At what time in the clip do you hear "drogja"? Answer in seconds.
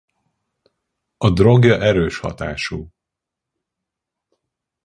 1.29-1.81